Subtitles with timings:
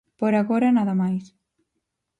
[0.19, 1.25] Por agora nada máis.